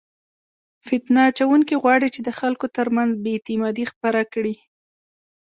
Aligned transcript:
فتنه 0.85 1.21
اچونکي 1.29 1.75
غواړي 1.83 2.07
چې 2.15 2.21
د 2.23 2.29
خلکو 2.39 2.65
ترمنځ 2.77 3.11
بې 3.23 3.31
اعتمادي 3.35 3.83
خپره 3.91 4.21
کړي. 4.33 4.55